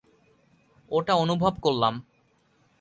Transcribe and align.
ওটা 0.91 1.13
অনুভব 1.15 1.53
করলাম। 1.61 1.93